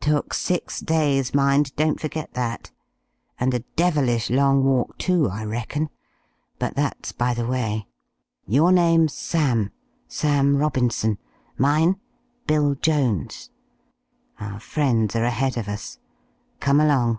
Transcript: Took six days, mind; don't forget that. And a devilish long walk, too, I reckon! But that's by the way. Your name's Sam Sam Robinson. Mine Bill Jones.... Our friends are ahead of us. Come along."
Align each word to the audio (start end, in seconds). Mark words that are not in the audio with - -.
Took 0.00 0.32
six 0.32 0.80
days, 0.80 1.34
mind; 1.34 1.76
don't 1.76 2.00
forget 2.00 2.32
that. 2.32 2.70
And 3.38 3.52
a 3.52 3.58
devilish 3.76 4.30
long 4.30 4.64
walk, 4.64 4.96
too, 4.96 5.28
I 5.28 5.44
reckon! 5.44 5.90
But 6.58 6.76
that's 6.76 7.12
by 7.12 7.34
the 7.34 7.46
way. 7.46 7.86
Your 8.46 8.72
name's 8.72 9.12
Sam 9.12 9.70
Sam 10.08 10.56
Robinson. 10.56 11.18
Mine 11.58 12.00
Bill 12.46 12.74
Jones.... 12.76 13.50
Our 14.40 14.60
friends 14.60 15.14
are 15.14 15.24
ahead 15.24 15.58
of 15.58 15.68
us. 15.68 15.98
Come 16.58 16.80
along." 16.80 17.18